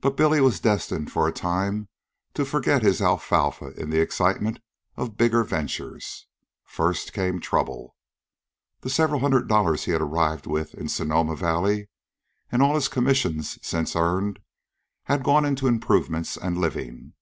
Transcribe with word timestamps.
But 0.00 0.16
Billy 0.16 0.40
was 0.40 0.60
destined 0.60 1.10
for 1.10 1.26
a 1.26 1.32
time 1.32 1.88
to 2.34 2.44
forget 2.44 2.82
his 2.82 3.02
alfalfa 3.02 3.70
in 3.70 3.90
the 3.90 4.00
excitement 4.00 4.60
of 4.96 5.16
bigger 5.16 5.42
ventures. 5.42 6.28
First, 6.62 7.12
came 7.12 7.40
trouble. 7.40 7.96
The 8.82 8.88
several 8.88 9.18
hundred 9.18 9.48
dollars 9.48 9.84
he 9.86 9.90
had 9.90 10.00
arrived 10.00 10.46
with 10.46 10.74
in 10.74 10.88
Sonoma 10.88 11.34
Valley, 11.34 11.88
and 12.52 12.62
all 12.62 12.76
his 12.76 12.86
own 12.86 12.92
commissions 12.92 13.58
since 13.66 13.96
earned, 13.96 14.38
had 15.06 15.24
gone 15.24 15.44
into 15.44 15.66
improvements 15.66 16.36
and 16.36 16.56
living. 16.56 17.14